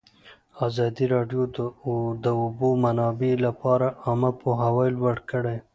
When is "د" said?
1.55-1.57, 2.23-2.27